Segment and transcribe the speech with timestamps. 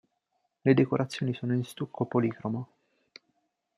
[0.65, 2.67] Le decorazioni sono in stucco policromo.